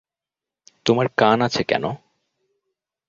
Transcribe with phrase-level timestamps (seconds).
[0.85, 1.83] তোমার কান আছে কেন?